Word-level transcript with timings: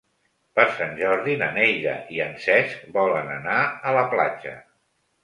Per 0.59 0.63
Sant 0.77 0.93
Jordi 1.01 1.35
na 1.41 1.49
Neida 1.57 1.93
i 2.15 2.21
en 2.25 2.33
Cesc 2.45 2.87
volen 2.97 3.29
anar 3.35 3.59
a 3.91 3.95
la 3.99 4.07
platja. 4.15 4.57